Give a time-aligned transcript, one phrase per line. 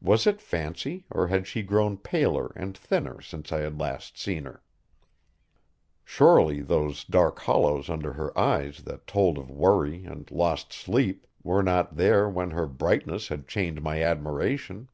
[0.00, 4.44] Was it fancy, or had she grown paler and thinner since I had last seen
[4.46, 4.62] her?
[6.02, 11.62] Surely those dark hollows under her eyes that told of worry and lost sleep were
[11.62, 14.88] not there when her brightness had chained my admiration.